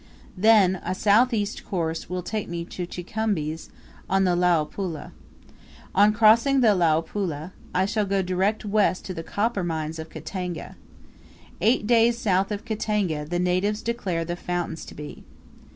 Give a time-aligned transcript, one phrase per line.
[0.35, 3.69] Then, a south east course will take me to Chicumbi's,
[4.09, 5.11] on the Luapula.
[5.93, 10.75] On crossing the Luapula, I shall go direct west to the copper mines of Katanga.
[11.61, 15.23] Eight days south of Katanga, the natives declare the fountains to be.